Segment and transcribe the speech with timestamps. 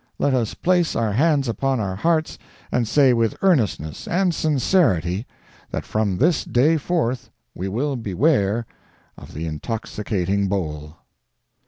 [0.17, 2.39] Let us place our hands upon our hearts,
[2.71, 5.27] and say with earnestness and sincerity
[5.69, 8.65] that from this day forth we will beware
[9.15, 10.95] of the intoxicating bowl.